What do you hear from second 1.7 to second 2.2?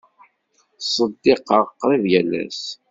qrib